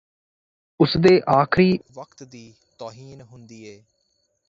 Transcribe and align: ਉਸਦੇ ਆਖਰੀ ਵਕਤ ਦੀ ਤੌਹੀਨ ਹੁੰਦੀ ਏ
ਉਸਦੇ 0.79 1.19
ਆਖਰੀ 1.29 1.77
ਵਕਤ 1.93 2.23
ਦੀ 2.23 2.53
ਤੌਹੀਨ 2.79 3.21
ਹੁੰਦੀ 3.21 3.63
ਏ 3.65 3.81